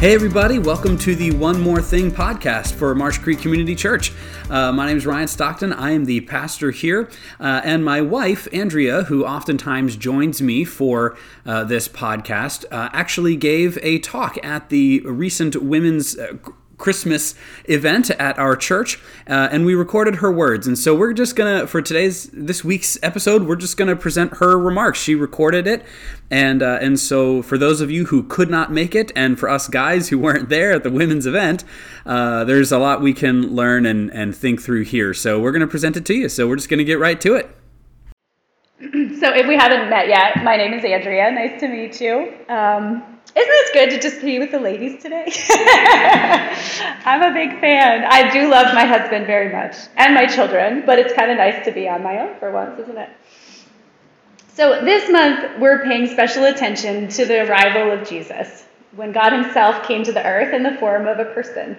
Hey, 0.00 0.14
everybody, 0.14 0.60
welcome 0.60 0.96
to 0.98 1.16
the 1.16 1.32
One 1.32 1.60
More 1.60 1.82
Thing 1.82 2.12
podcast 2.12 2.74
for 2.74 2.94
Marsh 2.94 3.18
Creek 3.18 3.40
Community 3.40 3.74
Church. 3.74 4.12
Uh, 4.48 4.70
my 4.70 4.86
name 4.86 4.96
is 4.96 5.04
Ryan 5.04 5.26
Stockton. 5.26 5.72
I 5.72 5.90
am 5.90 6.04
the 6.04 6.20
pastor 6.20 6.70
here, 6.70 7.10
uh, 7.40 7.62
and 7.64 7.84
my 7.84 8.00
wife, 8.00 8.46
Andrea, 8.52 9.02
who 9.02 9.24
oftentimes 9.24 9.96
joins 9.96 10.40
me 10.40 10.62
for 10.62 11.18
uh, 11.44 11.64
this 11.64 11.88
podcast, 11.88 12.64
uh, 12.70 12.90
actually 12.92 13.34
gave 13.34 13.76
a 13.82 13.98
talk 13.98 14.38
at 14.44 14.68
the 14.68 15.00
recent 15.00 15.60
Women's 15.64 16.16
uh, 16.16 16.34
Christmas 16.78 17.34
event 17.64 18.10
at 18.10 18.38
our 18.38 18.56
church, 18.56 18.98
uh, 19.28 19.48
and 19.50 19.66
we 19.66 19.74
recorded 19.74 20.16
her 20.16 20.32
words. 20.32 20.66
And 20.66 20.78
so 20.78 20.94
we're 20.94 21.12
just 21.12 21.36
gonna, 21.36 21.66
for 21.66 21.82
today's 21.82 22.30
this 22.32 22.64
week's 22.64 22.98
episode, 23.02 23.42
we're 23.42 23.56
just 23.56 23.76
gonna 23.76 23.96
present 23.96 24.38
her 24.38 24.58
remarks. 24.58 24.98
She 25.00 25.14
recorded 25.14 25.66
it, 25.66 25.84
and 26.30 26.62
uh, 26.62 26.78
and 26.80 26.98
so 26.98 27.42
for 27.42 27.58
those 27.58 27.80
of 27.80 27.90
you 27.90 28.06
who 28.06 28.22
could 28.22 28.48
not 28.48 28.72
make 28.72 28.94
it, 28.94 29.12
and 29.14 29.38
for 29.38 29.48
us 29.48 29.68
guys 29.68 30.08
who 30.08 30.18
weren't 30.18 30.48
there 30.48 30.72
at 30.72 30.84
the 30.84 30.90
women's 30.90 31.26
event, 31.26 31.64
uh, 32.06 32.44
there's 32.44 32.72
a 32.72 32.78
lot 32.78 33.02
we 33.02 33.12
can 33.12 33.54
learn 33.54 33.84
and 33.84 34.10
and 34.12 34.34
think 34.34 34.62
through 34.62 34.84
here. 34.84 35.12
So 35.12 35.40
we're 35.40 35.52
gonna 35.52 35.66
present 35.66 35.96
it 35.96 36.06
to 36.06 36.14
you. 36.14 36.28
So 36.28 36.48
we're 36.48 36.56
just 36.56 36.68
gonna 36.68 36.84
get 36.84 36.98
right 36.98 37.20
to 37.20 37.34
it. 37.34 37.57
So 38.80 39.34
if 39.34 39.48
we 39.48 39.56
haven't 39.56 39.90
met 39.90 40.06
yet, 40.06 40.44
my 40.44 40.56
name 40.56 40.72
is 40.72 40.84
Andrea. 40.84 41.32
Nice 41.32 41.58
to 41.60 41.66
meet 41.66 42.00
you. 42.00 42.32
Um, 42.48 43.02
isn't 43.34 43.48
this 43.48 43.70
good 43.72 43.90
to 43.90 43.98
just 43.98 44.22
be 44.22 44.38
with 44.38 44.52
the 44.52 44.60
ladies 44.60 45.02
today? 45.02 45.26
I'm 47.04 47.22
a 47.22 47.34
big 47.34 47.60
fan. 47.60 48.04
I 48.04 48.30
do 48.30 48.48
love 48.48 48.72
my 48.74 48.84
husband 48.84 49.26
very 49.26 49.52
much 49.52 49.74
and 49.96 50.14
my 50.14 50.26
children, 50.26 50.84
but 50.86 51.00
it's 51.00 51.12
kind 51.12 51.32
of 51.32 51.38
nice 51.38 51.64
to 51.64 51.72
be 51.72 51.88
on 51.88 52.04
my 52.04 52.20
own 52.20 52.38
for 52.38 52.52
once, 52.52 52.78
isn't 52.78 52.96
it? 52.96 53.10
So 54.54 54.80
this 54.84 55.10
month, 55.10 55.58
we're 55.58 55.82
paying 55.82 56.06
special 56.06 56.44
attention 56.44 57.08
to 57.08 57.26
the 57.26 57.48
arrival 57.48 57.90
of 57.90 58.08
Jesus 58.08 58.64
when 58.94 59.10
God 59.10 59.32
Himself 59.32 59.88
came 59.88 60.04
to 60.04 60.12
the 60.12 60.24
earth 60.24 60.54
in 60.54 60.62
the 60.62 60.76
form 60.78 61.08
of 61.08 61.18
a 61.18 61.24
person. 61.24 61.76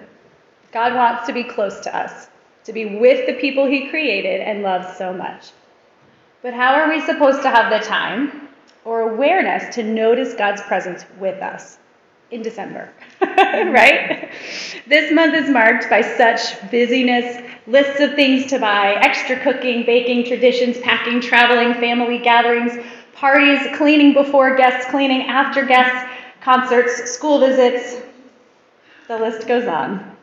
God 0.70 0.94
wants 0.94 1.26
to 1.28 1.32
be 1.32 1.44
close 1.44 1.80
to 1.80 1.96
us, 1.96 2.28
to 2.64 2.74
be 2.74 2.98
with 2.98 3.26
the 3.26 3.40
people 3.40 3.66
He 3.66 3.88
created 3.88 4.42
and 4.42 4.62
loves 4.62 4.98
so 4.98 5.14
much. 5.14 5.52
But 6.42 6.54
how 6.54 6.72
are 6.74 6.88
we 6.88 7.00
supposed 7.04 7.42
to 7.42 7.50
have 7.50 7.70
the 7.70 7.86
time 7.86 8.48
or 8.84 9.02
awareness 9.02 9.74
to 9.74 9.82
notice 9.82 10.34
God's 10.34 10.62
presence 10.62 11.04
with 11.18 11.42
us 11.42 11.78
in 12.30 12.40
December, 12.40 12.90
right? 13.20 14.30
This 14.86 15.12
month 15.12 15.34
is 15.34 15.50
marked 15.50 15.90
by 15.90 16.00
such 16.00 16.58
busyness, 16.70 17.42
lists 17.66 18.00
of 18.00 18.14
things 18.14 18.46
to 18.46 18.58
buy, 18.58 18.94
extra 18.94 19.38
cooking, 19.40 19.84
baking, 19.84 20.26
traditions, 20.26 20.78
packing, 20.78 21.20
traveling, 21.20 21.74
family 21.74 22.18
gatherings, 22.18 22.72
parties, 23.14 23.60
cleaning 23.76 24.14
before 24.14 24.56
guests, 24.56 24.90
cleaning 24.90 25.22
after 25.22 25.64
guests, 25.66 26.08
concerts, 26.40 27.10
school 27.10 27.40
visits. 27.40 28.02
The 29.08 29.18
list 29.18 29.46
goes 29.46 29.66
on. 29.66 30.16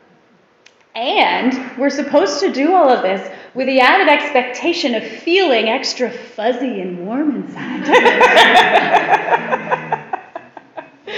And 0.96 1.78
we're 1.78 1.90
supposed 1.90 2.40
to 2.40 2.52
do 2.52 2.74
all 2.74 2.88
of 2.88 3.02
this 3.02 3.30
with 3.58 3.66
the 3.66 3.80
added 3.80 4.08
expectation 4.08 4.94
of 4.94 5.02
feeling 5.02 5.68
extra 5.68 6.08
fuzzy 6.08 6.80
and 6.80 7.04
warm 7.04 7.34
inside. 7.34 7.88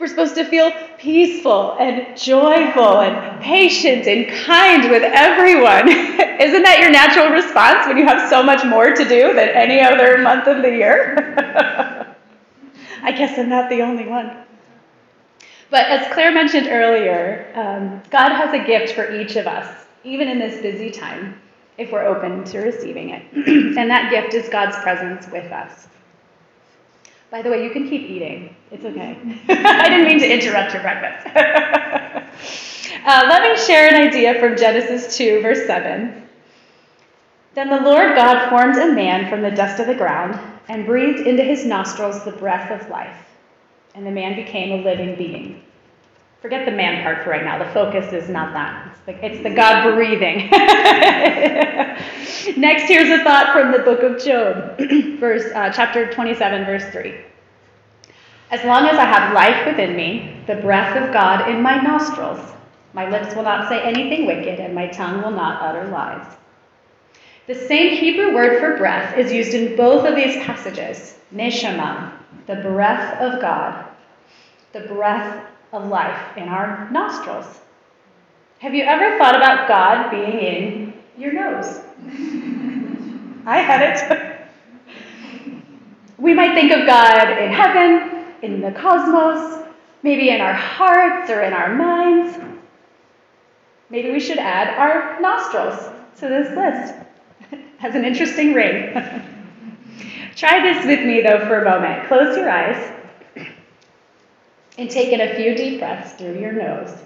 We're 0.00 0.06
supposed 0.06 0.36
to 0.36 0.46
feel 0.46 0.72
peaceful 0.96 1.76
and 1.78 2.16
joyful 2.16 3.02
and 3.02 3.42
patient 3.42 4.06
and 4.06 4.26
kind 4.46 4.90
with 4.90 5.02
everyone. 5.02 5.90
Isn't 5.90 6.62
that 6.62 6.78
your 6.80 6.90
natural 6.90 7.28
response 7.28 7.86
when 7.86 7.98
you 7.98 8.06
have 8.06 8.30
so 8.30 8.42
much 8.42 8.64
more 8.64 8.94
to 8.94 9.04
do 9.06 9.34
than 9.34 9.50
any 9.50 9.82
other 9.82 10.16
month 10.16 10.46
of 10.46 10.62
the 10.62 10.70
year? 10.70 11.34
I 13.02 13.12
guess 13.12 13.38
I'm 13.38 13.50
not 13.50 13.68
the 13.68 13.82
only 13.82 14.06
one. 14.06 14.34
But 15.68 15.88
as 15.88 16.10
Claire 16.14 16.32
mentioned 16.32 16.68
earlier, 16.68 17.52
um, 17.54 18.00
God 18.08 18.32
has 18.32 18.54
a 18.54 18.64
gift 18.64 18.94
for 18.94 19.12
each 19.12 19.36
of 19.36 19.46
us, 19.46 19.68
even 20.04 20.26
in 20.26 20.38
this 20.38 20.62
busy 20.62 20.90
time 20.90 21.38
if 21.80 21.90
we're 21.90 22.04
open 22.04 22.44
to 22.44 22.58
receiving 22.58 23.10
it. 23.10 23.22
and 23.78 23.90
that 23.90 24.10
gift 24.10 24.34
is 24.34 24.48
God's 24.50 24.76
presence 24.76 25.26
with 25.32 25.50
us. 25.50 25.88
By 27.30 27.40
the 27.40 27.50
way, 27.50 27.64
you 27.64 27.70
can 27.70 27.88
keep 27.88 28.02
eating. 28.02 28.54
It's 28.70 28.84
okay. 28.84 29.16
I 29.48 29.88
didn't 29.88 30.06
mean 30.06 30.18
to 30.18 30.30
interrupt 30.30 30.74
your 30.74 30.82
breakfast. 30.82 31.26
uh, 33.06 33.26
let 33.28 33.42
me 33.42 33.56
share 33.56 33.88
an 33.88 33.94
idea 33.94 34.38
from 34.38 34.58
Genesis 34.58 35.16
2, 35.16 35.40
verse 35.40 35.66
7. 35.66 36.28
Then 37.54 37.70
the 37.70 37.80
Lord 37.80 38.14
God 38.14 38.50
formed 38.50 38.76
a 38.76 38.92
man 38.92 39.30
from 39.30 39.40
the 39.40 39.50
dust 39.50 39.80
of 39.80 39.86
the 39.86 39.94
ground 39.94 40.38
and 40.68 40.86
breathed 40.86 41.26
into 41.26 41.42
his 41.42 41.64
nostrils 41.64 42.24
the 42.24 42.32
breath 42.32 42.70
of 42.70 42.90
life, 42.90 43.26
and 43.94 44.06
the 44.06 44.10
man 44.10 44.36
became 44.36 44.72
a 44.72 44.84
living 44.84 45.16
being. 45.16 45.62
Forget 46.40 46.64
the 46.64 46.72
man 46.72 47.02
part 47.02 47.22
for 47.22 47.30
right 47.30 47.44
now. 47.44 47.62
The 47.62 47.70
focus 47.72 48.14
is 48.14 48.30
not 48.30 48.54
that. 48.54 48.88
It's 48.88 49.00
the, 49.06 49.26
it's 49.26 49.42
the 49.42 49.50
God 49.50 49.94
breathing. 49.94 50.48
Next, 52.58 52.88
here's 52.88 53.10
a 53.10 53.22
thought 53.22 53.52
from 53.52 53.72
the 53.72 53.80
book 53.80 54.02
of 54.02 54.22
Job, 54.22 54.78
verse, 55.20 55.44
uh, 55.54 55.70
chapter 55.70 56.10
27, 56.10 56.64
verse 56.64 56.84
3. 56.92 57.14
As 58.50 58.64
long 58.64 58.86
as 58.86 58.96
I 58.96 59.04
have 59.04 59.34
life 59.34 59.66
within 59.66 59.94
me, 59.94 60.42
the 60.46 60.56
breath 60.56 60.96
of 60.96 61.12
God 61.12 61.50
in 61.50 61.60
my 61.60 61.76
nostrils, 61.76 62.40
my 62.94 63.08
lips 63.08 63.36
will 63.36 63.42
not 63.42 63.68
say 63.68 63.82
anything 63.82 64.26
wicked, 64.26 64.60
and 64.60 64.74
my 64.74 64.86
tongue 64.88 65.22
will 65.22 65.30
not 65.30 65.62
utter 65.62 65.88
lies. 65.88 66.26
The 67.46 67.54
same 67.54 67.96
Hebrew 67.96 68.34
word 68.34 68.60
for 68.60 68.78
breath 68.78 69.18
is 69.18 69.30
used 69.30 69.52
in 69.52 69.76
both 69.76 70.06
of 70.06 70.16
these 70.16 70.42
passages 70.42 71.18
neshama, 71.34 72.12
the 72.46 72.56
breath 72.56 73.20
of 73.20 73.42
God, 73.42 73.84
the 74.72 74.80
breath 74.80 75.46
of 75.72 75.88
life 75.88 76.36
in 76.36 76.48
our 76.48 76.90
nostrils. 76.90 77.60
Have 78.58 78.74
you 78.74 78.84
ever 78.84 79.16
thought 79.18 79.36
about 79.36 79.68
God 79.68 80.10
being 80.10 80.38
in 80.38 80.92
your 81.16 81.32
nose? 81.32 81.80
I 83.46 83.58
had 83.58 83.82
it. 83.82 84.40
we 86.18 86.34
might 86.34 86.54
think 86.54 86.72
of 86.72 86.86
God 86.86 87.38
in 87.38 87.52
heaven, 87.52 88.26
in 88.42 88.60
the 88.60 88.72
cosmos, 88.72 89.64
maybe 90.02 90.30
in 90.30 90.40
our 90.40 90.52
hearts 90.52 91.30
or 91.30 91.42
in 91.42 91.52
our 91.52 91.74
minds. 91.74 92.36
Maybe 93.88 94.10
we 94.10 94.20
should 94.20 94.38
add 94.38 94.68
our 94.78 95.20
nostrils 95.20 95.90
to 96.18 96.28
this 96.28 96.48
list. 96.56 96.94
Has 97.78 97.94
an 97.94 98.04
interesting 98.04 98.52
ring. 98.52 98.92
Try 100.36 100.60
this 100.60 100.84
with 100.84 101.04
me, 101.04 101.22
though, 101.22 101.46
for 101.46 101.62
a 101.62 101.64
moment. 101.64 102.06
Close 102.08 102.36
your 102.36 102.50
eyes 102.50 102.99
and 104.78 104.90
take 104.90 105.12
in 105.12 105.20
a 105.20 105.34
few 105.34 105.54
deep 105.54 105.80
breaths 105.80 106.12
through 106.12 106.38
your 106.38 106.52
nose. 106.52 106.96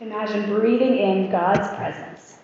Imagine 0.00 0.48
breathing 0.48 0.96
in 0.96 1.30
God's 1.30 1.68
presence. 1.76 2.38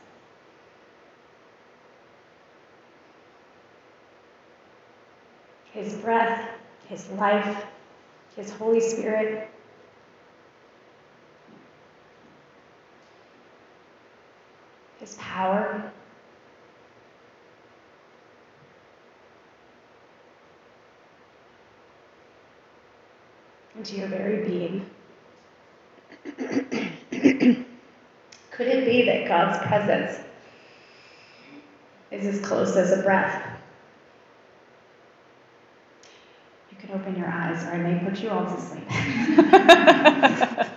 His 5.72 5.94
breath, 5.94 6.48
His 6.86 7.08
life, 7.10 7.64
His 8.34 8.50
Holy 8.50 8.80
Spirit. 8.80 9.50
His 14.98 15.14
power. 15.16 15.92
Into 23.76 23.96
your 23.96 24.08
very 24.08 24.48
being. 24.48 24.86
Could 28.50 28.68
it 28.68 28.86
be 28.86 29.04
that 29.04 29.28
God's 29.28 29.58
presence 29.66 30.18
is 32.10 32.26
as 32.26 32.40
close 32.46 32.76
as 32.76 32.98
a 32.98 33.02
breath? 33.02 33.42
You 36.70 36.76
can 36.78 36.90
open 36.92 37.16
your 37.16 37.28
eyes, 37.28 37.64
or 37.64 37.72
I 37.72 37.78
may 37.78 37.98
put 38.04 38.18
you 38.20 38.30
all 38.30 38.44
to 38.44 38.60
sleep. 38.60 38.84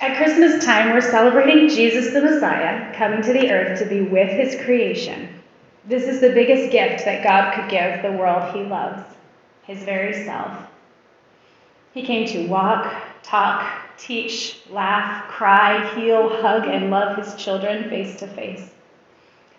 At 0.00 0.16
Christmas 0.16 0.64
time, 0.64 0.92
we're 0.92 1.00
celebrating 1.00 1.68
Jesus 1.68 2.12
the 2.12 2.22
Messiah 2.22 2.92
coming 2.96 3.22
to 3.22 3.32
the 3.32 3.50
earth 3.50 3.78
to 3.78 3.86
be 3.86 4.00
with 4.00 4.30
his 4.30 4.60
creation. 4.64 5.28
This 5.84 6.04
is 6.04 6.20
the 6.20 6.30
biggest 6.30 6.72
gift 6.72 7.04
that 7.04 7.22
God 7.22 7.54
could 7.54 7.70
give 7.70 8.02
the 8.02 8.12
world 8.12 8.54
he 8.54 8.62
loves 8.64 9.02
his 9.62 9.82
very 9.84 10.24
self. 10.24 10.66
He 11.94 12.02
came 12.02 12.26
to 12.28 12.46
walk, 12.46 12.90
talk, 13.22 13.70
teach, 13.98 14.60
laugh, 14.70 15.28
cry, 15.28 15.94
heal, 15.94 16.40
hug, 16.40 16.66
and 16.66 16.90
love 16.90 17.18
his 17.18 17.34
children 17.34 17.90
face 17.90 18.18
to 18.20 18.26
face. 18.26 18.70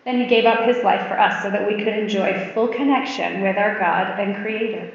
Then 0.04 0.20
he 0.20 0.26
gave 0.26 0.46
up 0.46 0.66
his 0.66 0.84
life 0.84 1.08
for 1.08 1.20
us 1.20 1.44
so 1.44 1.52
that 1.52 1.68
we 1.68 1.76
could 1.76 1.94
enjoy 1.94 2.52
full 2.54 2.68
connection 2.68 3.44
with 3.44 3.58
our 3.58 3.78
God 3.78 4.20
and 4.20 4.44
Creator. 4.44 4.92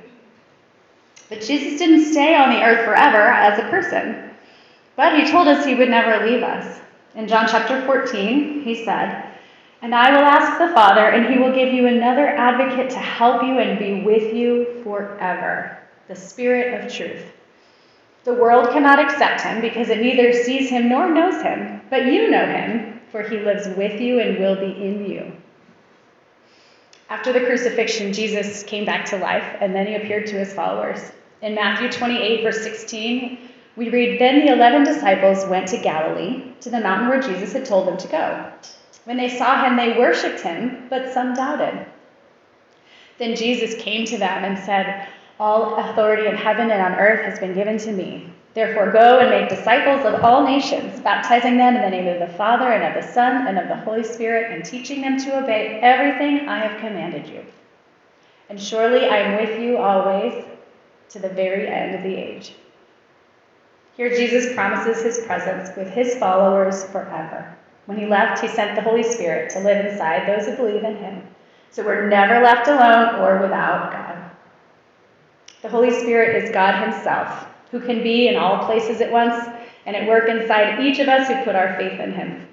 But 1.28 1.40
Jesus 1.40 1.78
didn't 1.78 2.10
stay 2.10 2.34
on 2.34 2.50
the 2.50 2.62
earth 2.62 2.84
forever 2.84 3.28
as 3.28 3.58
a 3.58 3.68
person, 3.68 4.30
but 4.96 5.16
he 5.16 5.30
told 5.30 5.46
us 5.46 5.64
he 5.64 5.76
would 5.76 5.90
never 5.90 6.26
leave 6.26 6.42
us. 6.42 6.80
In 7.14 7.28
John 7.28 7.46
chapter 7.48 7.80
14, 7.86 8.62
he 8.62 8.84
said, 8.84 9.24
And 9.80 9.94
I 9.94 10.10
will 10.10 10.26
ask 10.26 10.58
the 10.58 10.74
Father, 10.74 11.06
and 11.06 11.32
he 11.32 11.38
will 11.38 11.54
give 11.54 11.72
you 11.72 11.86
another 11.86 12.26
advocate 12.26 12.90
to 12.90 12.98
help 12.98 13.44
you 13.44 13.60
and 13.60 13.78
be 13.78 14.02
with 14.02 14.34
you 14.34 14.82
forever 14.82 15.78
the 16.08 16.16
Spirit 16.16 16.82
of 16.82 16.92
truth. 16.92 17.22
The 18.24 18.32
world 18.32 18.70
cannot 18.70 18.98
accept 18.98 19.42
him 19.42 19.60
because 19.60 19.90
it 19.90 20.00
neither 20.00 20.32
sees 20.32 20.70
him 20.70 20.88
nor 20.88 21.12
knows 21.12 21.42
him, 21.42 21.82
but 21.90 22.06
you 22.06 22.30
know 22.30 22.46
him, 22.46 23.00
for 23.12 23.22
he 23.22 23.38
lives 23.38 23.68
with 23.76 24.00
you 24.00 24.18
and 24.18 24.38
will 24.38 24.56
be 24.56 24.72
in 24.72 25.04
you. 25.04 25.32
After 27.10 27.32
the 27.32 27.44
crucifixion, 27.44 28.12
Jesus 28.12 28.62
came 28.62 28.84
back 28.84 29.04
to 29.06 29.18
life, 29.18 29.56
and 29.60 29.74
then 29.74 29.86
he 29.86 29.94
appeared 29.94 30.26
to 30.28 30.38
his 30.38 30.52
followers. 30.52 31.00
In 31.42 31.54
Matthew 31.54 31.90
28, 31.90 32.42
verse 32.42 32.62
16, 32.62 33.38
we 33.76 33.90
read 33.90 34.18
Then 34.18 34.40
the 34.40 34.52
eleven 34.52 34.84
disciples 34.84 35.46
went 35.46 35.68
to 35.68 35.78
Galilee, 35.78 36.52
to 36.60 36.70
the 36.70 36.80
mountain 36.80 37.08
where 37.08 37.22
Jesus 37.22 37.52
had 37.52 37.64
told 37.64 37.86
them 37.86 37.96
to 37.98 38.08
go. 38.08 38.52
When 39.04 39.16
they 39.16 39.28
saw 39.28 39.64
him, 39.64 39.76
they 39.76 39.98
worshipped 39.98 40.40
him, 40.40 40.86
but 40.90 41.12
some 41.12 41.34
doubted. 41.34 41.86
Then 43.18 43.36
Jesus 43.36 43.74
came 43.80 44.04
to 44.06 44.18
them 44.18 44.44
and 44.44 44.58
said, 44.58 45.08
All 45.40 45.76
authority 45.76 46.26
in 46.26 46.36
heaven 46.36 46.70
and 46.70 46.82
on 46.82 46.98
earth 46.98 47.24
has 47.24 47.38
been 47.38 47.54
given 47.54 47.78
to 47.78 47.92
me. 47.92 48.28
Therefore, 48.54 48.90
go 48.90 49.20
and 49.20 49.30
make 49.30 49.48
disciples 49.48 50.04
of 50.04 50.24
all 50.24 50.44
nations, 50.44 50.98
baptizing 51.00 51.56
them 51.56 51.76
in 51.76 51.82
the 51.82 51.90
name 51.90 52.08
of 52.08 52.18
the 52.18 52.34
Father 52.36 52.72
and 52.72 52.82
of 52.82 53.00
the 53.00 53.12
Son 53.12 53.46
and 53.46 53.56
of 53.56 53.68
the 53.68 53.76
Holy 53.76 54.02
Spirit, 54.02 54.50
and 54.50 54.64
teaching 54.64 55.00
them 55.00 55.16
to 55.18 55.38
obey 55.38 55.78
everything 55.80 56.48
I 56.48 56.58
have 56.58 56.80
commanded 56.80 57.28
you. 57.28 57.44
And 58.48 58.60
surely 58.60 59.06
I 59.06 59.18
am 59.18 59.40
with 59.40 59.60
you 59.60 59.76
always 59.76 60.44
to 61.10 61.18
the 61.20 61.28
very 61.28 61.68
end 61.68 61.94
of 61.94 62.02
the 62.02 62.16
age. 62.16 62.54
Here, 63.96 64.10
Jesus 64.10 64.54
promises 64.54 65.02
his 65.02 65.24
presence 65.24 65.70
with 65.76 65.88
his 65.90 66.16
followers 66.16 66.84
forever. 66.86 67.56
When 67.86 67.98
he 67.98 68.06
left, 68.06 68.40
he 68.40 68.48
sent 68.48 68.74
the 68.74 68.82
Holy 68.82 69.02
Spirit 69.02 69.50
to 69.50 69.60
live 69.60 69.86
inside 69.86 70.26
those 70.26 70.46
who 70.46 70.56
believe 70.56 70.84
in 70.84 70.96
him. 70.96 71.22
So 71.70 71.84
we're 71.84 72.08
never 72.08 72.42
left 72.42 72.68
alone 72.68 73.20
or 73.20 73.40
without 73.40 73.92
God. 73.92 74.17
The 75.62 75.68
Holy 75.68 75.90
Spirit 75.90 76.44
is 76.44 76.50
God 76.50 76.80
himself 76.82 77.46
who 77.70 77.80
can 77.80 78.02
be 78.02 78.28
in 78.28 78.36
all 78.36 78.64
places 78.64 79.00
at 79.00 79.10
once 79.10 79.48
and 79.86 79.96
at 79.96 80.08
work 80.08 80.28
inside 80.28 80.80
each 80.80 80.98
of 80.98 81.08
us 81.08 81.28
who 81.28 81.44
put 81.44 81.56
our 81.56 81.76
faith 81.76 81.98
in 81.98 82.12
him. 82.12 82.46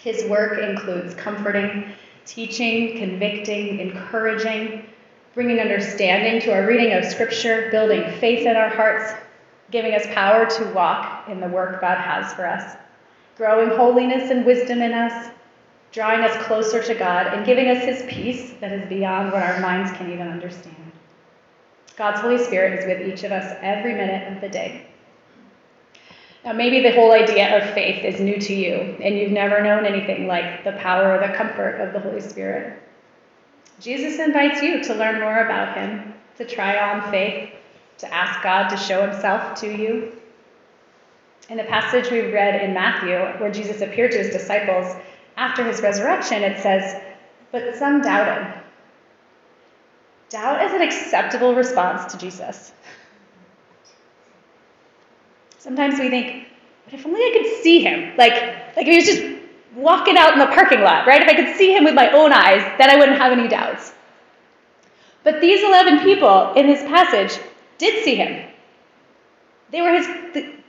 His 0.00 0.24
work 0.28 0.58
includes 0.58 1.14
comforting, 1.14 1.92
teaching, 2.26 2.98
convicting, 2.98 3.80
encouraging, 3.80 4.86
bringing 5.34 5.60
understanding 5.60 6.40
to 6.42 6.52
our 6.52 6.66
reading 6.66 6.92
of 6.92 7.04
Scripture, 7.04 7.68
building 7.70 8.10
faith 8.18 8.46
in 8.46 8.56
our 8.56 8.68
hearts, 8.68 9.12
giving 9.70 9.94
us 9.94 10.06
power 10.08 10.46
to 10.46 10.72
walk 10.72 11.28
in 11.28 11.40
the 11.40 11.48
work 11.48 11.80
God 11.80 11.98
has 11.98 12.32
for 12.34 12.46
us, 12.46 12.76
growing 13.36 13.76
holiness 13.76 14.30
and 14.30 14.44
wisdom 14.44 14.82
in 14.82 14.92
us, 14.92 15.30
drawing 15.92 16.20
us 16.20 16.36
closer 16.44 16.82
to 16.82 16.94
God, 16.94 17.28
and 17.28 17.46
giving 17.46 17.68
us 17.68 17.84
His 17.84 18.02
peace 18.12 18.52
that 18.60 18.72
is 18.72 18.88
beyond 18.88 19.32
what 19.32 19.42
our 19.42 19.60
minds 19.60 19.92
can 19.96 20.12
even 20.12 20.28
understand. 20.28 20.79
God's 22.00 22.22
Holy 22.22 22.38
Spirit 22.38 22.78
is 22.78 22.86
with 22.86 23.06
each 23.06 23.24
of 23.24 23.30
us 23.30 23.58
every 23.60 23.92
minute 23.92 24.32
of 24.32 24.40
the 24.40 24.48
day. 24.48 24.86
Now, 26.46 26.54
maybe 26.54 26.80
the 26.80 26.94
whole 26.94 27.12
idea 27.12 27.58
of 27.58 27.74
faith 27.74 28.02
is 28.06 28.18
new 28.18 28.40
to 28.40 28.54
you, 28.54 28.96
and 29.02 29.18
you've 29.18 29.32
never 29.32 29.62
known 29.62 29.84
anything 29.84 30.26
like 30.26 30.64
the 30.64 30.72
power 30.72 31.14
or 31.14 31.18
the 31.18 31.34
comfort 31.34 31.74
of 31.74 31.92
the 31.92 32.00
Holy 32.00 32.22
Spirit. 32.22 32.82
Jesus 33.80 34.18
invites 34.18 34.62
you 34.62 34.82
to 34.82 34.94
learn 34.94 35.20
more 35.20 35.44
about 35.44 35.76
Him, 35.76 36.14
to 36.38 36.46
try 36.46 36.78
on 36.78 37.10
faith, 37.10 37.50
to 37.98 38.14
ask 38.14 38.42
God 38.42 38.70
to 38.70 38.78
show 38.78 39.02
Himself 39.06 39.60
to 39.60 39.66
you. 39.66 40.12
In 41.50 41.58
the 41.58 41.64
passage 41.64 42.10
we 42.10 42.32
read 42.32 42.62
in 42.62 42.72
Matthew, 42.72 43.18
where 43.42 43.52
Jesus 43.52 43.82
appeared 43.82 44.12
to 44.12 44.18
his 44.18 44.32
disciples 44.32 44.96
after 45.36 45.62
his 45.64 45.82
resurrection, 45.82 46.44
it 46.44 46.62
says, 46.62 46.98
But 47.52 47.76
some 47.76 48.00
doubted. 48.00 48.58
Doubt 50.30 50.64
is 50.64 50.72
an 50.72 50.80
acceptable 50.80 51.54
response 51.56 52.12
to 52.12 52.18
Jesus. 52.18 52.72
Sometimes 55.58 55.98
we 55.98 56.08
think, 56.08 56.46
but 56.84 56.94
if 56.94 57.04
only 57.04 57.20
I 57.20 57.30
could 57.32 57.62
see 57.62 57.82
him. 57.82 58.16
Like, 58.16 58.32
like 58.76 58.86
if 58.86 58.86
he 58.86 58.96
was 58.96 59.06
just 59.06 59.22
walking 59.74 60.16
out 60.16 60.32
in 60.32 60.38
the 60.38 60.46
parking 60.46 60.82
lot, 60.82 61.06
right? 61.06 61.20
If 61.20 61.28
I 61.28 61.34
could 61.34 61.56
see 61.56 61.74
him 61.74 61.82
with 61.82 61.94
my 61.94 62.10
own 62.12 62.32
eyes, 62.32 62.62
then 62.78 62.90
I 62.90 62.96
wouldn't 62.96 63.18
have 63.18 63.32
any 63.32 63.48
doubts. 63.48 63.92
But 65.24 65.40
these 65.40 65.64
11 65.64 65.98
people 66.00 66.54
in 66.54 66.66
his 66.66 66.80
passage 66.84 67.38
did 67.78 68.04
see 68.04 68.14
him. 68.14 68.48
They 69.70 69.82
were 69.82 69.92
his 69.92 70.06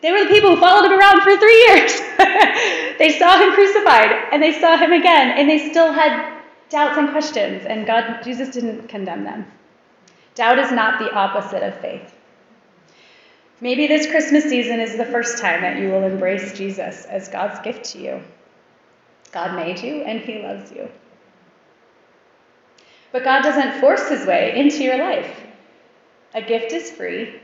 they 0.02 0.12
were 0.12 0.24
the 0.24 0.30
people 0.32 0.56
who 0.56 0.60
followed 0.60 0.86
him 0.86 1.00
around 1.00 1.22
for 1.22 1.38
3 1.38 1.66
years. 1.68 2.02
they 2.98 3.16
saw 3.20 3.38
him 3.38 3.54
crucified 3.54 4.12
and 4.32 4.42
they 4.42 4.60
saw 4.60 4.76
him 4.76 4.92
again 4.92 5.38
and 5.38 5.48
they 5.48 5.70
still 5.70 5.94
had 5.94 6.41
doubts 6.72 6.98
and 6.98 7.12
questions, 7.12 7.66
and 7.66 7.86
God, 7.86 8.24
Jesus 8.24 8.50
didn't 8.50 8.88
condemn 8.88 9.26
them. 9.26 9.46
Doubt 10.36 10.58
is 10.58 10.72
not 10.72 11.00
the 11.00 11.14
opposite 11.14 11.62
of 11.62 11.80
faith. 11.82 12.16
Maybe 13.60 13.86
this 13.86 14.10
Christmas 14.10 14.46
season 14.46 14.80
is 14.80 14.98
the 14.98 15.06
first 15.06 15.38
time 15.38 15.62
that 15.62 15.78
you 15.78 15.90
will 15.90 16.04
embrace 16.04 16.58
Jesus 16.58 17.06
as 17.06 17.28
God's 17.28 17.60
gift 17.60 17.84
to 17.92 18.00
you. 18.00 18.24
God 19.32 19.56
made 19.56 19.80
you, 19.82 20.02
and 20.02 20.22
He 20.22 20.42
loves 20.42 20.72
you. 20.72 20.90
But 23.12 23.26
God 23.26 23.44
doesn't 23.44 23.80
force 23.82 24.10
His 24.10 24.26
way 24.26 24.58
into 24.58 24.82
your 24.84 24.98
life. 24.98 25.44
A 26.34 26.42
gift 26.42 26.72
is 26.72 26.90
free, 26.90 27.36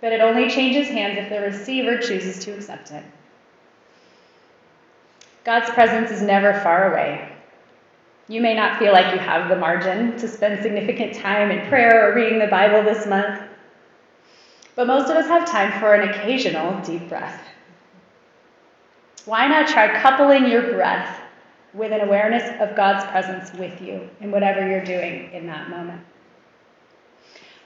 but 0.00 0.12
it 0.12 0.20
only 0.20 0.48
changes 0.48 0.88
hands 0.88 1.18
if 1.18 1.28
the 1.28 1.40
receiver 1.40 1.98
chooses 1.98 2.44
to 2.44 2.52
accept 2.52 2.92
it. 2.92 3.04
God's 5.44 5.70
presence 5.70 6.10
is 6.12 6.22
never 6.22 6.58
far 6.60 6.92
away. 6.92 7.35
You 8.28 8.40
may 8.40 8.54
not 8.54 8.78
feel 8.78 8.92
like 8.92 9.12
you 9.12 9.20
have 9.20 9.48
the 9.48 9.56
margin 9.56 10.16
to 10.18 10.26
spend 10.26 10.60
significant 10.60 11.14
time 11.14 11.52
in 11.52 11.68
prayer 11.68 12.10
or 12.10 12.14
reading 12.14 12.40
the 12.40 12.48
Bible 12.48 12.82
this 12.82 13.06
month, 13.06 13.40
but 14.74 14.88
most 14.88 15.08
of 15.08 15.16
us 15.16 15.28
have 15.28 15.48
time 15.48 15.78
for 15.80 15.94
an 15.94 16.08
occasional 16.08 16.80
deep 16.82 17.08
breath. 17.08 17.40
Why 19.26 19.46
not 19.46 19.68
try 19.68 20.00
coupling 20.02 20.48
your 20.48 20.72
breath 20.72 21.20
with 21.72 21.92
an 21.92 22.00
awareness 22.00 22.60
of 22.60 22.76
God's 22.76 23.04
presence 23.10 23.52
with 23.54 23.80
you 23.80 24.08
in 24.20 24.32
whatever 24.32 24.66
you're 24.66 24.84
doing 24.84 25.30
in 25.32 25.46
that 25.46 25.70
moment? 25.70 26.00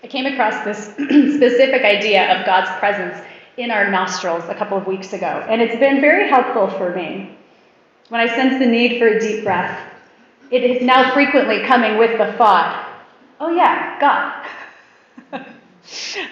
I 0.03 0.09
came 0.09 0.27
across 0.27 0.63
this 0.65 0.87
specific 0.95 1.83
idea 1.85 2.39
of 2.39 2.47
God's 2.47 2.71
presence 2.79 3.19
in 3.57 3.71
our 3.71 3.91
nostrils 3.91 4.45
a 4.49 4.55
couple 4.55 4.77
of 4.77 4.87
weeks 4.87 5.15
ago, 5.15 5.45
and 5.49 5.63
it's 5.63 5.79
been 5.79 6.01
very 6.03 6.29
helpful 6.29 6.69
for 6.69 6.95
me. 6.95 7.37
When 8.09 8.21
I 8.21 8.27
sense 8.27 8.59
the 8.59 8.67
need 8.67 8.99
for 8.99 9.09
a 9.09 9.21
deep 9.21 9.45
breath, 9.45 9.90
it 10.51 10.65
is 10.65 10.83
now 10.83 11.15
frequently 11.15 11.63
coming 11.63 11.97
with 11.97 12.19
the 12.19 12.33
thought, 12.33 13.05
oh 13.39 13.51
yeah, 13.51 13.99
God. 14.01 14.47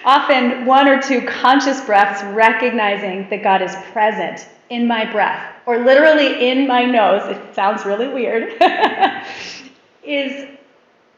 Often 0.05 0.65
one 0.65 0.87
or 0.87 1.01
two 1.01 1.25
conscious 1.25 1.81
breaths 1.81 2.21
recognizing 2.35 3.29
that 3.29 3.43
God 3.43 3.61
is 3.61 3.75
present 3.91 4.47
in 4.69 4.87
my 4.87 5.09
breath, 5.09 5.53
or 5.65 5.79
literally 5.79 6.49
in 6.49 6.67
my 6.67 6.85
nose, 6.85 7.23
it 7.25 7.55
sounds 7.55 7.85
really 7.85 8.07
weird, 8.07 8.61
is, 10.03 10.47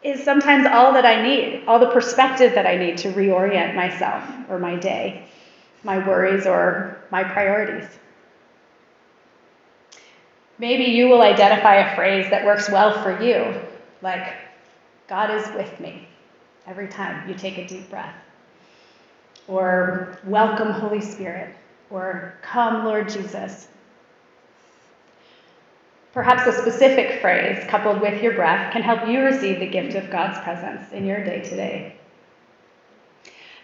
is 0.04 0.24
sometimes 0.24 0.66
all 0.68 0.94
that 0.94 1.06
I 1.06 1.22
need, 1.22 1.64
all 1.68 1.80
the 1.80 1.90
perspective 1.90 2.54
that 2.54 2.66
I 2.66 2.78
need 2.78 2.98
to 3.00 3.12
reorient 3.12 3.76
myself 3.76 4.24
or 4.48 4.58
my 4.58 4.76
day, 4.76 5.28
my 5.84 6.06
worries 6.08 6.46
or 6.46 6.98
my 7.12 7.24
priorities. 7.24 7.90
Maybe 10.62 10.84
you 10.84 11.10
will 11.10 11.24
identify 11.24 11.78
a 11.78 11.96
phrase 11.96 12.30
that 12.30 12.46
works 12.46 12.70
well 12.70 13.02
for 13.02 13.20
you, 13.20 13.60
like, 14.04 14.36
God 15.08 15.32
is 15.32 15.48
with 15.56 15.80
me, 15.80 16.08
every 16.68 16.88
time 16.88 17.28
you 17.28 17.34
take 17.34 17.58
a 17.58 17.68
deep 17.68 17.90
breath. 17.90 18.14
Or, 19.48 20.20
welcome, 20.24 20.70
Holy 20.70 21.02
Spirit. 21.02 21.56
Or, 21.90 22.36
come, 22.44 22.86
Lord 22.86 23.10
Jesus. 23.10 23.70
Perhaps 26.14 26.46
a 26.46 26.62
specific 26.62 27.22
phrase 27.22 27.66
coupled 27.68 28.00
with 28.00 28.22
your 28.22 28.36
breath 28.36 28.72
can 28.72 28.84
help 28.84 29.08
you 29.08 29.22
receive 29.22 29.60
the 29.60 29.66
gift 29.66 29.96
of 29.96 30.12
God's 30.12 30.38
presence 30.44 30.92
in 30.92 31.08
your 31.08 31.24
day 31.24 31.42
to 31.42 31.56
day. 31.56 31.96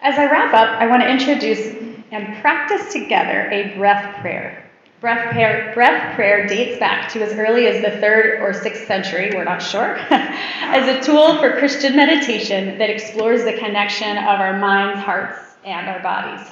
As 0.02 0.18
I 0.18 0.32
wrap 0.32 0.52
up, 0.52 0.82
I 0.82 0.88
want 0.88 1.04
to 1.04 1.12
introduce 1.12 1.76
and 2.10 2.42
practice 2.42 2.92
together 2.92 3.52
a 3.52 3.78
breath 3.78 4.20
prayer. 4.20 4.67
Breath 5.00 5.32
prayer, 5.32 5.72
breath 5.76 6.16
prayer, 6.16 6.48
dates 6.48 6.80
back 6.80 7.12
to 7.12 7.22
as 7.22 7.32
early 7.34 7.68
as 7.68 7.84
the 7.84 8.02
third 8.02 8.42
or 8.42 8.52
sixth 8.52 8.88
century, 8.88 9.32
we're 9.32 9.44
not 9.44 9.62
sure, 9.62 9.96
as 10.10 10.88
a 10.88 11.06
tool 11.06 11.38
for 11.38 11.60
Christian 11.60 11.96
meditation 11.96 12.80
that 12.80 12.90
explores 12.90 13.44
the 13.44 13.54
connection 13.54 14.18
of 14.18 14.40
our 14.40 14.58
minds, 14.58 15.00
hearts, 15.04 15.38
and 15.64 15.88
our 15.88 16.02
bodies. 16.02 16.48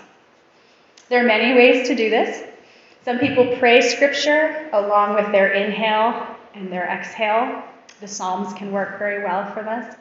There 1.10 1.24
are 1.24 1.28
many 1.28 1.56
ways 1.56 1.88
to 1.88 1.96
do 1.96 2.12
this. 2.12 2.44
Some 3.04 3.18
people 3.18 3.58
pray 3.58 3.82
scripture 3.82 4.70
along 4.74 5.16
with 5.16 5.32
their 5.32 5.54
inhale 5.54 6.28
and 6.54 6.72
their 6.72 6.86
exhale. 6.88 7.64
The 8.00 8.08
Psalms 8.08 8.54
can 8.54 8.72
work 8.72 9.00
very 9.00 9.24
well 9.24 9.52
for 9.56 9.64
this. 9.64 9.96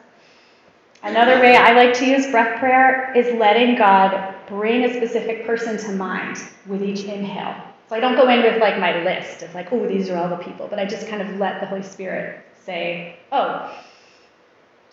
Another 1.01 1.39
way 1.39 1.55
I 1.55 1.73
like 1.73 1.95
to 1.95 2.05
use 2.05 2.29
breath 2.29 2.59
prayer 2.59 3.11
is 3.15 3.33
letting 3.39 3.75
God 3.75 4.35
bring 4.45 4.83
a 4.83 4.93
specific 4.93 5.47
person 5.47 5.77
to 5.77 5.93
mind 5.93 6.37
with 6.67 6.83
each 6.83 7.05
inhale 7.05 7.55
So 7.87 7.95
I 7.95 7.99
don't 7.99 8.15
go 8.15 8.27
in 8.29 8.41
with 8.41 8.59
like 8.59 8.79
my 8.79 9.03
list 9.03 9.43
of 9.43 9.53
like, 9.53 9.71
oh, 9.71 9.87
these 9.87 10.09
are 10.09 10.17
all 10.17 10.29
the 10.29 10.37
people, 10.37 10.67
but 10.67 10.79
I 10.79 10.85
just 10.85 11.07
kind 11.07 11.21
of 11.21 11.37
let 11.37 11.61
the 11.61 11.67
Holy 11.67 11.83
Spirit 11.83 12.43
say, 12.63 13.17
oh, 13.31 13.71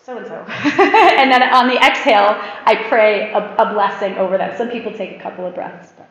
so 0.05 0.17
and 0.17 0.27
so. 0.27 0.45
And 0.45 1.31
then 1.31 1.41
on 1.43 1.67
the 1.67 1.77
exhale, 1.77 2.35
I 2.65 2.75
pray 2.89 3.31
a, 3.31 3.55
a, 3.55 3.73
blessing 3.73 4.17
over 4.17 4.37
them. 4.37 4.53
Some 4.57 4.69
people 4.69 4.91
take 4.91 5.17
a 5.17 5.19
couple 5.19 5.45
of 5.45 5.55
breaths. 5.55 5.93
But, 5.97 6.09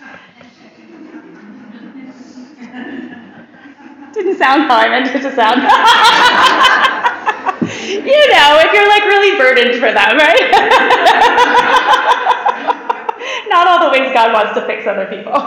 Didn't 4.12 4.36
sound 4.36 4.64
how 4.64 4.76
I 4.76 4.88
meant 4.88 5.14
it 5.14 5.22
to 5.22 5.32
sound. 5.34 5.62
you 8.04 8.32
know, 8.32 8.58
if 8.60 8.72
you're 8.72 8.88
like 8.88 9.04
really 9.04 9.36
burdened 9.38 9.74
for 9.74 9.92
them, 9.92 10.16
right? 10.18 12.30
Not 13.54 13.68
all 13.68 13.88
the 13.88 13.90
ways 13.96 14.12
God 14.12 14.32
wants 14.32 14.54
to 14.54 14.66
fix 14.66 14.84
other 14.84 15.06
people. 15.06 15.32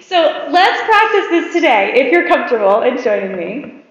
so 0.00 0.48
let's 0.50 0.82
practice 0.86 1.28
this 1.28 1.52
today 1.52 1.92
if 1.96 2.10
you're 2.10 2.26
comfortable 2.26 2.80
in 2.80 2.96
joining 3.02 3.36
me. 3.36 3.84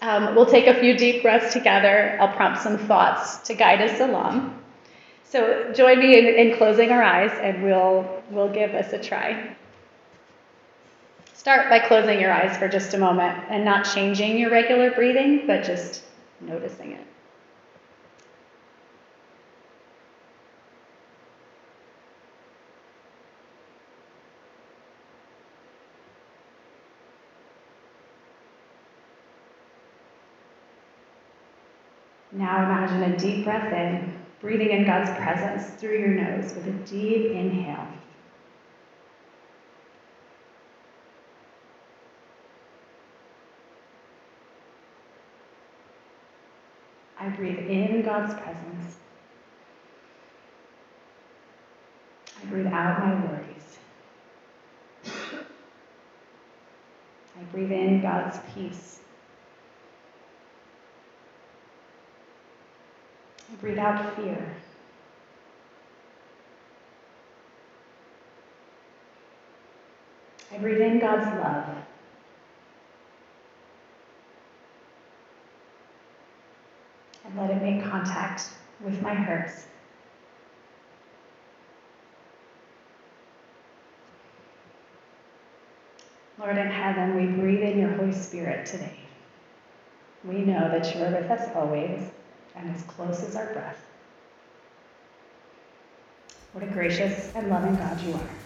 Um, 0.00 0.34
we'll 0.34 0.46
take 0.46 0.66
a 0.66 0.80
few 0.80 0.96
deep 0.96 1.20
breaths 1.20 1.52
together. 1.52 2.16
I'll 2.18 2.34
prompt 2.34 2.62
some 2.62 2.78
thoughts 2.78 3.36
to 3.48 3.54
guide 3.54 3.82
us 3.82 4.00
along. 4.00 4.58
So 5.24 5.74
join 5.74 5.98
me 5.98 6.18
in, 6.18 6.24
in 6.24 6.56
closing 6.56 6.90
our 6.90 7.02
eyes 7.02 7.32
and 7.42 7.62
we'll, 7.62 8.08
we'll 8.30 8.48
give 8.48 8.72
this 8.72 8.94
a 8.94 8.98
try. 8.98 9.54
Start 11.34 11.68
by 11.68 11.80
closing 11.80 12.18
your 12.18 12.32
eyes 12.32 12.56
for 12.56 12.66
just 12.66 12.94
a 12.94 12.98
moment 12.98 13.44
and 13.50 13.62
not 13.62 13.84
changing 13.84 14.38
your 14.38 14.50
regular 14.50 14.90
breathing, 14.90 15.46
but 15.46 15.64
just 15.64 16.02
noticing 16.40 16.92
it. 16.92 17.06
Now 32.32 32.62
imagine 32.62 33.12
a 33.12 33.18
deep 33.18 33.44
breath 33.44 33.72
in, 33.72 34.14
breathing 34.40 34.70
in 34.70 34.86
God's 34.86 35.10
presence 35.18 35.70
through 35.80 35.98
your 35.98 36.08
nose 36.08 36.54
with 36.54 36.66
a 36.66 36.70
deep 36.88 37.32
inhale. 37.32 37.86
I 47.18 47.28
breathe 47.30 47.58
in 47.58 48.02
God's 48.02 48.32
presence. 48.34 48.96
I 52.40 52.46
breathe 52.46 52.66
out 52.66 53.00
my 53.00 53.14
worries. 53.26 53.78
I 57.38 57.42
breathe 57.52 57.72
in 57.72 58.00
God's 58.00 58.38
peace. 58.54 59.00
Breathe 63.60 63.78
out 63.78 64.16
fear. 64.16 64.56
I 70.52 70.58
breathe 70.58 70.80
in 70.80 70.98
God's 70.98 71.26
love. 71.38 71.76
and 77.24 77.36
let 77.38 77.50
it 77.50 77.62
make 77.62 77.84
contact 77.84 78.48
with 78.80 79.00
my 79.02 79.14
hurts. 79.14 79.66
Lord 86.38 86.56
in 86.56 86.66
heaven, 86.68 87.14
we 87.14 87.26
breathe 87.40 87.62
in 87.62 87.78
your 87.78 87.90
Holy 87.90 88.12
Spirit 88.12 88.66
today. 88.66 88.98
We 90.24 90.38
know 90.38 90.70
that 90.70 90.94
you 90.94 91.02
are 91.04 91.10
with 91.10 91.30
us 91.30 91.54
always 91.54 92.10
and 92.56 92.74
as 92.74 92.82
close 92.82 93.22
as 93.22 93.36
our 93.36 93.52
breath. 93.52 93.84
What 96.52 96.64
a 96.64 96.66
gracious 96.66 97.32
and 97.34 97.48
loving 97.48 97.76
God 97.76 98.00
you 98.00 98.14
are. 98.14 98.39